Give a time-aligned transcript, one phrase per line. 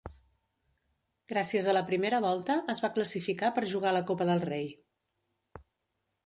[1.33, 4.67] Gràcies a la primera volta es va classificar per jugar la Copa del Rei.